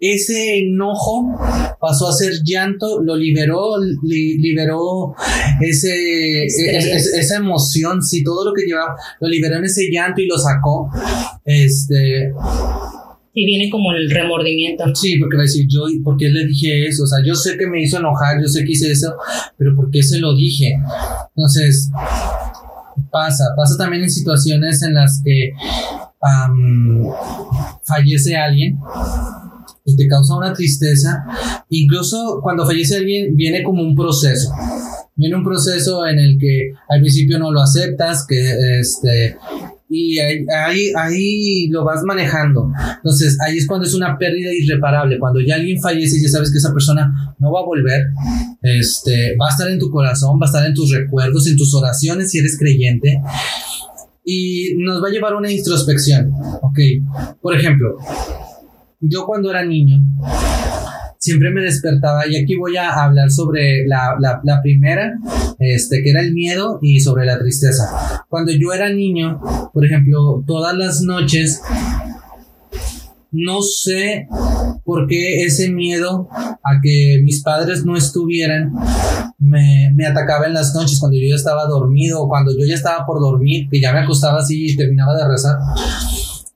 [0.00, 1.38] ese enojo
[1.80, 5.14] pasó a ser llanto, lo liberó, liberó
[5.60, 10.38] ese, esa emoción, sí, todo lo que llevaba, lo liberó en ese llanto y lo
[10.38, 10.90] sacó.
[11.44, 12.32] Este.
[13.32, 14.84] Y viene como el remordimiento.
[14.94, 17.04] Sí, porque va a decir, yo, ¿por qué le dije eso?
[17.04, 19.14] O sea, yo sé que me hizo enojar, yo sé que hice eso,
[19.56, 20.74] pero ¿por qué se lo dije?
[21.36, 21.90] Entonces,
[23.10, 25.52] pasa, pasa también en situaciones en las que
[27.84, 28.78] fallece alguien
[29.84, 31.24] y te causa una tristeza.
[31.68, 34.52] Incluso cuando fallece alguien viene como un proceso.
[35.14, 39.36] Viene un proceso en el que al principio no lo aceptas, que este
[39.92, 42.70] y ahí, ahí, lo vas manejando.
[42.96, 45.18] Entonces, ahí es cuando es una pérdida irreparable.
[45.18, 48.06] Cuando ya alguien fallece y ya sabes que esa persona no va a volver,
[48.62, 51.74] este, va a estar en tu corazón, va a estar en tus recuerdos, en tus
[51.74, 53.20] oraciones si eres creyente.
[54.24, 56.30] Y nos va a llevar a una introspección.
[56.62, 56.78] Ok,
[57.42, 57.96] por ejemplo,
[59.00, 59.96] yo cuando era niño,
[61.20, 65.18] siempre me despertaba y aquí voy a hablar sobre la, la, primera,
[65.58, 68.24] este, que era el miedo y sobre la tristeza.
[68.28, 69.38] Cuando yo era niño,
[69.72, 71.60] por ejemplo, todas las noches,
[73.30, 74.26] no sé
[74.82, 78.72] por qué ese miedo a que mis padres no estuvieran
[79.38, 82.74] me, me, atacaba en las noches cuando yo ya estaba dormido o cuando yo ya
[82.74, 85.56] estaba por dormir, que ya me acostaba así y terminaba de rezar.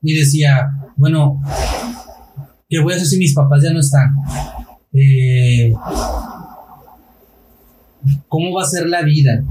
[0.01, 1.41] Y decía, bueno,
[2.69, 4.09] ¿qué voy a hacer si mis papás ya no están?
[4.95, 5.73] Eh,
[8.27, 9.43] ¿Cómo va a ser la vida?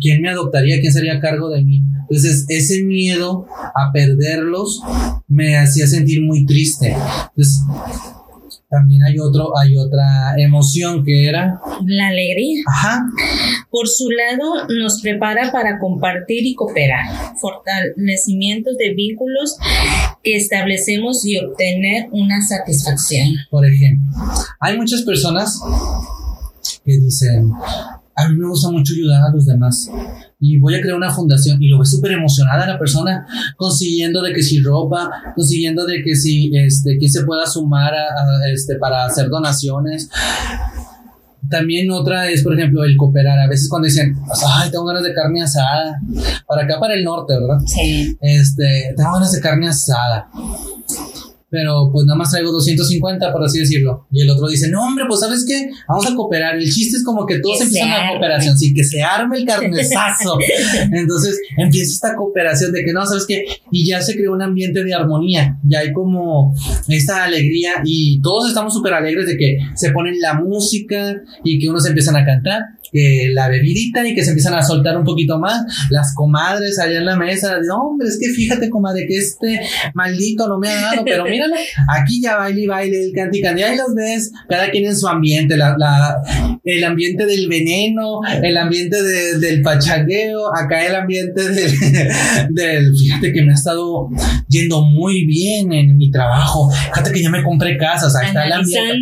[0.00, 0.80] ¿Quién me adoptaría?
[0.80, 1.82] ¿Quién sería a cargo de mí?
[2.02, 4.82] Entonces, ese miedo a perderlos
[5.28, 6.88] me hacía sentir muy triste.
[6.88, 7.60] Entonces,
[8.68, 12.62] también hay otro, hay otra emoción que era la alegría.
[12.68, 13.04] Ajá.
[13.70, 17.04] Por su lado, nos prepara para compartir y cooperar,
[17.40, 19.56] fortalecimientos de vínculos
[20.22, 23.28] establecemos y obtener una satisfacción.
[23.50, 24.10] Por ejemplo,
[24.60, 25.58] hay muchas personas
[26.84, 27.50] que dicen,
[28.14, 29.90] a mí me gusta mucho ayudar a los demás
[30.38, 34.32] y voy a crear una fundación y lo ve súper emocionada la persona consiguiendo de
[34.32, 39.04] que si ropa, consiguiendo de que si este quién se pueda sumar a, este para
[39.04, 40.10] hacer donaciones.
[41.50, 43.38] También otra es, por ejemplo, el cooperar.
[43.38, 46.00] A veces cuando dicen, ay, tengo ganas de carne asada.
[46.46, 47.58] Para acá, para el norte, ¿verdad?
[47.66, 48.16] Sí.
[48.20, 50.28] Este, tengo ganas de carne asada
[51.50, 54.06] pero pues nada más traigo 250, por así decirlo.
[54.12, 56.56] Y el otro dice, no, hombre, pues sabes qué, vamos a cooperar.
[56.56, 60.38] El chiste es como que todos empiezan la cooperación, sí, que se arme el carnezazo.
[60.92, 64.84] Entonces empieza esta cooperación de que no, sabes qué, y ya se creó un ambiente
[64.84, 66.54] de armonía, ya hay como
[66.88, 71.68] esta alegría y todos estamos súper alegres de que se ponen la música y que
[71.68, 75.38] unos empiezan a cantar que la bebidita y que se empiezan a soltar un poquito
[75.38, 75.64] más.
[75.90, 79.60] Las comadres allá en la mesa, no, hombre, es que fíjate, comadre, que este
[79.94, 81.54] maldito no me ha dado, pero míralo,
[81.88, 85.08] aquí ya baile y baile, el canti y ahí los ves, cada quien en su
[85.08, 86.16] ambiente, la, la,
[86.64, 91.72] el ambiente del veneno, el ambiente del pachangueo, acá el ambiente del,
[92.50, 94.08] del, fíjate que me ha estado
[94.48, 98.98] yendo muy bien en mi trabajo, fíjate que ya me compré casas, está el ambiente.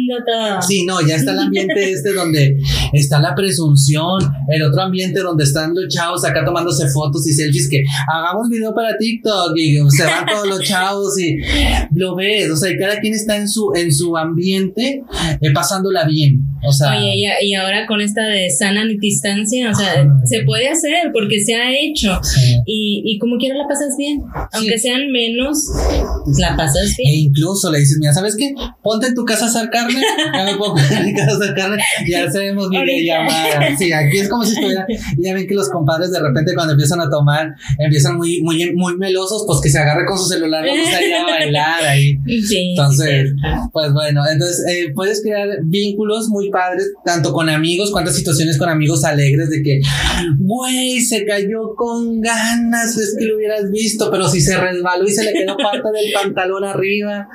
[0.66, 2.58] Sí, no, ya está el ambiente este donde
[2.93, 7.68] está la presunción, el otro ambiente donde están los chavos acá tomándose fotos y selfies
[7.68, 11.39] que hagamos video para TikTok y se van todos los chavos y
[11.95, 15.03] lo ves, o sea, cada quien está en su, en su ambiente
[15.41, 16.97] eh, pasándola bien, o sea.
[16.97, 21.55] Oye, y, ahora con esta de sana distancia, o sea, se puede hacer porque se
[21.55, 22.20] ha hecho
[22.66, 24.22] y, y como quiera la pasas bien,
[24.53, 25.64] aunque sean menos,
[26.39, 27.11] la pasas bien.
[27.11, 28.55] E incluso le dices, mira, ¿sabes qué?
[28.82, 30.01] Ponte en tu casa a hacer carne,
[30.34, 33.68] ya me puedo poner en mi casa a hacer carne, ya hacemos videollamada.
[33.78, 34.86] Sí, aquí es como si estuviera,
[35.18, 38.96] ya ven que los compadres de repente cuando empiezan a tomar, empiezan muy, muy, muy
[38.96, 42.18] melosos, pues que se agarre con su celular, vamos a ir a bailar ahí.
[42.26, 43.32] entonces,
[43.72, 48.68] pues bueno, entonces eh, puedes crear vínculos muy padres, tanto con amigos, cuántas situaciones con
[48.68, 49.80] amigos alegres de que,
[50.38, 55.12] güey, se cayó con ganas, es que lo hubieras visto, pero si se resbaló y
[55.12, 57.28] se le quedó parte del pantalón arriba.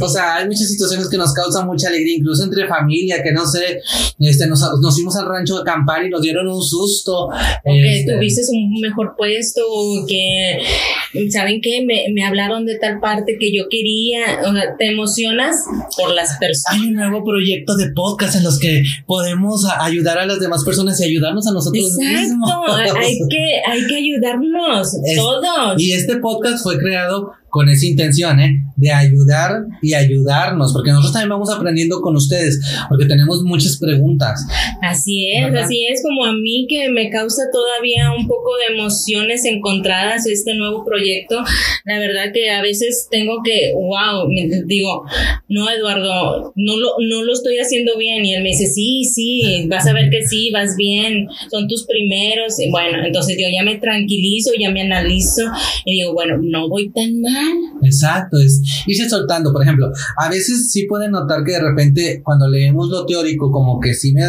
[0.00, 3.46] O sea, hay muchas situaciones que nos causan mucha alegría, incluso entre familia, que no
[3.46, 3.80] sé,
[4.18, 7.28] este, nos, nos fuimos al rancho de acampar y nos dieron un susto.
[7.64, 9.62] que este, tuviste un mejor puesto,
[10.08, 11.84] que, ¿saben qué?
[11.84, 15.56] Me, me hablaron de tal parte que yo quería, o sea, te emocionas
[15.96, 16.80] por las personas.
[16.80, 21.00] Hay un nuevo proyecto de podcast en los que podemos ayudar a las demás personas
[21.00, 22.50] y ayudarnos a nosotros mismos.
[22.96, 25.80] hay que, hay que ayudarnos todos.
[25.82, 28.62] Y este podcast fue creado con esa intención, ¿eh?
[28.76, 34.46] De ayudar y ayudarnos, porque nosotros también vamos aprendiendo con ustedes, porque tenemos muchas preguntas.
[34.82, 39.46] Así es, así es como a mí que me causa todavía un poco de emociones
[39.46, 41.42] encontradas este nuevo proyecto.
[41.86, 44.28] La verdad que a veces tengo que, wow,
[44.66, 45.06] digo,
[45.48, 48.22] no Eduardo, no lo, no lo estoy haciendo bien.
[48.26, 51.86] Y él me dice, sí, sí, vas a ver que sí, vas bien, son tus
[51.86, 52.60] primeros.
[52.60, 55.40] Y bueno, entonces yo ya me tranquilizo, ya me analizo
[55.86, 59.52] y digo, bueno, no voy tan mal man Exacto, es irse soltando.
[59.52, 63.80] Por ejemplo, a veces sí pueden notar que de repente cuando leemos lo teórico, como
[63.80, 64.22] que sí me.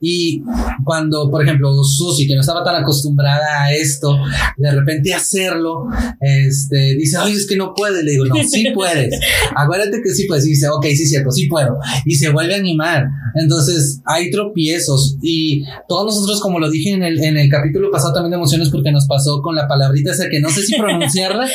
[0.00, 0.42] Y
[0.84, 4.16] cuando, por ejemplo, Susi, que no estaba tan acostumbrada a esto,
[4.56, 5.86] de repente hacerlo,
[6.20, 8.02] este, dice, ay, es que no puede.
[8.02, 9.18] Le digo, no, sí puedes.
[9.56, 10.46] Acuérdate que sí puedes.
[10.46, 11.78] Y dice, ok, sí, cierto, sí puedo.
[12.04, 13.06] Y se vuelve a animar.
[13.34, 15.16] Entonces, hay tropiezos.
[15.22, 18.70] Y todos nosotros, como lo dije en el, en el capítulo pasado también de emociones,
[18.70, 21.48] porque nos pasó con la palabrita esa que no sé si pronunciarla.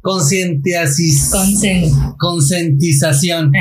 [0.00, 2.16] con Concientización.
[2.18, 3.52] Concientización.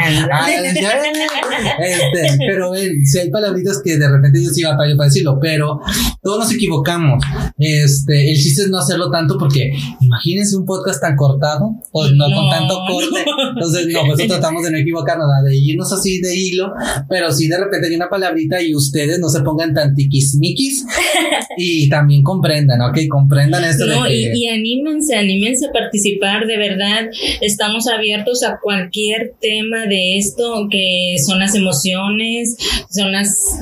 [1.79, 2.71] Este, pero
[3.03, 5.79] si hay palabritas que de repente yo sí a para decirlo, pero
[6.21, 7.23] todos nos equivocamos.
[7.57, 12.25] Este, el chiste es no hacerlo tanto porque imagínense un podcast tan cortado, pues no,
[12.25, 13.25] con tanto corte.
[13.55, 16.71] Entonces, no, pues tratamos de no equivocarnos, de irnos así de hilo,
[17.09, 20.85] pero si de repente hay una palabrita y ustedes no se pongan tan tiquismiquis
[21.57, 22.99] y también comprendan, ¿ok?
[23.09, 24.15] Comprendan esto de que...
[24.15, 27.09] y, y anímense, anímense a participar de verdad.
[27.41, 32.57] Estamos abiertos a cualquier tema de esto, que son las emociones,
[32.89, 33.59] son las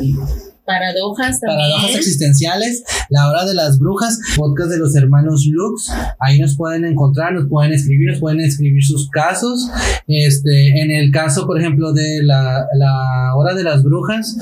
[0.66, 1.60] paradojas también.
[1.60, 6.86] Paradojas existenciales, la hora de las brujas, podcast de los hermanos Lux, ahí nos pueden
[6.86, 9.68] encontrar, nos pueden escribir, nos pueden escribir sus casos.
[10.08, 14.38] Este, en el caso, por ejemplo, de la, la hora de las brujas,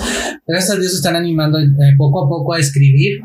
[0.45, 3.19] gracias a Dios están animando eh, poco a poco a escribir.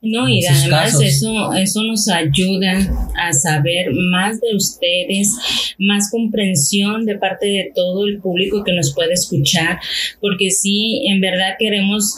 [0.00, 2.78] No, y además eso, eso nos ayuda
[3.16, 8.94] a saber más de ustedes, más comprensión de parte de todo el público que nos
[8.94, 9.80] puede escuchar,
[10.20, 12.14] porque sí, en verdad queremos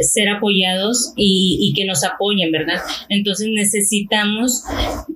[0.00, 2.80] ser apoyados y, y que nos apoyen, ¿verdad?
[3.08, 4.64] Entonces necesitamos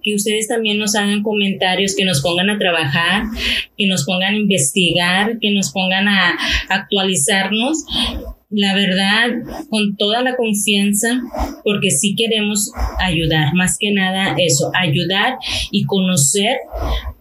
[0.01, 3.25] que ustedes también nos hagan comentarios, que nos pongan a trabajar,
[3.77, 6.37] que nos pongan a investigar, que nos pongan a
[6.69, 7.85] actualizarnos
[8.55, 9.31] la verdad,
[9.69, 11.21] con toda la confianza,
[11.65, 15.39] porque sí queremos ayudar, más que nada eso, ayudar
[15.71, 16.59] y conocer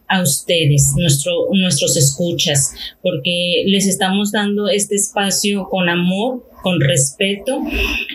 [0.07, 7.59] a ustedes, nuestro, nuestros escuchas, porque les estamos dando este espacio con amor, con respeto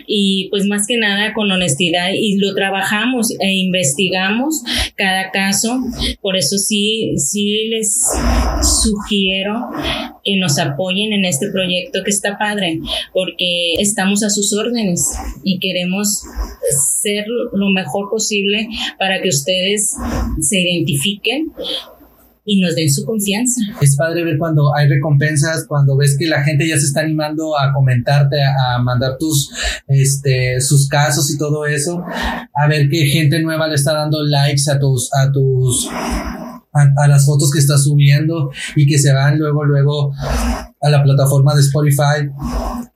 [0.07, 4.63] y pues más que nada con honestidad y lo trabajamos e investigamos
[4.95, 5.79] cada caso.
[6.19, 8.01] Por eso sí, sí les
[8.61, 9.69] sugiero
[10.29, 12.79] que nos apoyen en este proyecto que está padre,
[13.13, 15.03] porque estamos a sus órdenes
[15.43, 16.21] y queremos
[17.01, 18.67] ser lo mejor posible
[18.99, 19.95] para que ustedes
[20.39, 21.51] se identifiquen
[22.45, 23.61] y nos den su confianza.
[23.81, 27.57] Es padre ver cuando hay recompensas, cuando ves que la gente ya se está animando
[27.57, 29.51] a comentarte, a, mandar tus,
[29.87, 32.03] este, sus casos y todo eso,
[32.53, 35.89] a ver que gente nueva le está dando likes a tus, a tus,
[36.71, 40.11] a, las fotos que estás subiendo y que se van luego, luego
[40.81, 42.29] a la plataforma de Spotify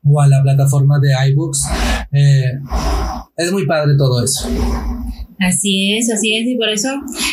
[0.03, 1.65] o a la plataforma de iBooks.
[2.11, 2.51] Eh,
[3.37, 4.47] es muy padre todo eso.
[5.39, 6.89] Así es, así es, y por eso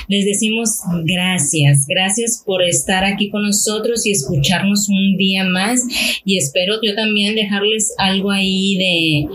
[0.09, 5.80] les decimos gracias, gracias por estar aquí con nosotros y escucharnos un día más
[6.24, 9.28] y espero yo también dejarles algo ahí de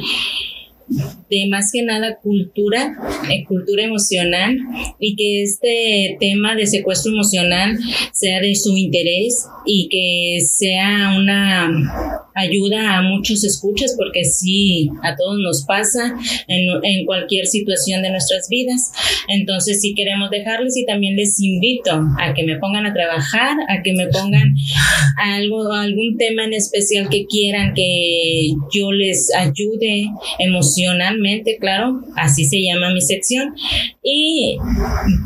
[1.35, 2.95] de más que nada cultura,
[3.29, 4.57] eh, cultura emocional
[4.99, 7.77] y que este tema de secuestro emocional
[8.13, 15.15] sea de su interés y que sea una ayuda a muchos escuchas porque sí, a
[15.15, 16.13] todos nos pasa
[16.47, 18.91] en, en cualquier situación de nuestras vidas.
[19.29, 23.81] Entonces sí queremos dejarles y también les invito a que me pongan a trabajar, a
[23.81, 24.55] que me pongan
[25.17, 30.07] algo, algún tema en especial que quieran que yo les ayude
[30.39, 31.24] emocionalmente,
[31.59, 33.55] claro, así se llama mi sección.
[34.03, 34.57] Y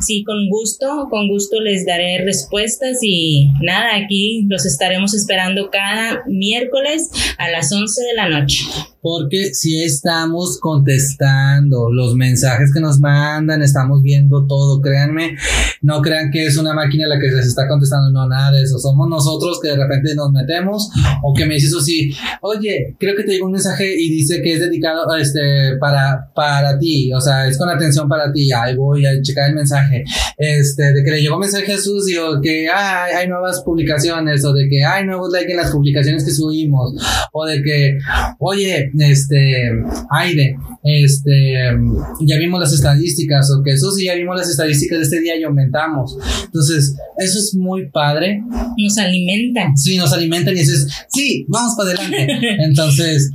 [0.05, 6.23] sí, con gusto, con gusto les daré respuestas y nada, aquí los estaremos esperando cada
[6.27, 8.65] miércoles a las 11 de la noche
[9.01, 15.37] porque si estamos contestando los mensajes que nos mandan, estamos viendo todo, créanme,
[15.81, 18.77] no crean que es una máquina la que les está contestando, no, nada de eso,
[18.79, 20.89] somos nosotros que de repente nos metemos
[21.23, 24.53] o que me dices así, oye, creo que te llegó un mensaje y dice que
[24.53, 29.05] es dedicado este, para, para ti, o sea, es con atención para ti, ahí voy
[29.05, 30.03] a checar el mensaje,
[30.37, 34.43] este, de que le llegó un mensaje a Susi o que ay, hay nuevas publicaciones
[34.43, 36.93] o de que hay nuevos likes en las publicaciones que subimos
[37.31, 37.97] o de que,
[38.39, 39.71] oye, este,
[40.11, 41.53] aire, este,
[42.25, 45.37] ya vimos las estadísticas, o que eso sí, ya vimos las estadísticas de este día
[45.37, 46.17] y aumentamos.
[46.45, 48.41] Entonces, eso es muy padre.
[48.77, 49.77] Nos alimentan.
[49.77, 52.27] Sí, nos alimentan y dices, sí, vamos para adelante.
[52.63, 53.31] Entonces,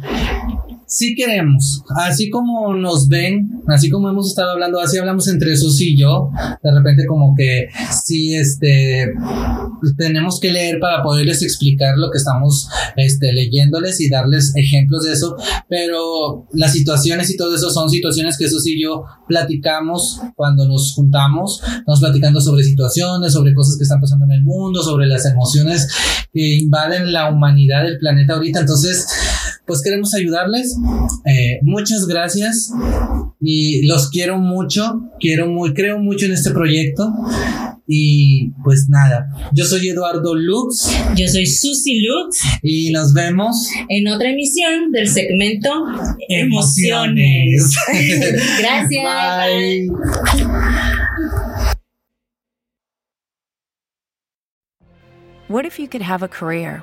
[0.86, 5.80] sí queremos, así como nos ven, así como hemos estado hablando, así hablamos entre Sus
[5.80, 6.30] y yo,
[6.62, 9.12] de repente como que sí, este,
[9.96, 15.12] tenemos que leer para poderles explicar lo que estamos, este, leyéndoles y darles ejemplos de
[15.12, 15.36] eso,
[15.68, 20.94] pero las situaciones y todo eso son situaciones que Sus y yo platicamos cuando nos
[20.94, 25.24] juntamos, estamos platicando sobre situaciones, sobre cosas que están pasando en el mundo, sobre las
[25.26, 25.88] emociones
[26.32, 29.06] que invaden la humanidad del planeta ahorita, entonces,
[29.66, 30.76] pues queremos ayudarles.
[31.26, 32.70] Eh, muchas gracias
[33.40, 37.12] y los quiero mucho, quiero muy, creo mucho en este proyecto.
[37.86, 40.90] Y pues nada, yo soy Eduardo Lux.
[41.16, 42.40] Yo soy Susi Lux.
[42.62, 45.70] Y nos vemos en otra emisión del segmento
[46.28, 47.74] Emociones.
[48.58, 49.04] Gracias.
[49.04, 49.88] Bye.
[55.48, 56.82] What if you could have a career?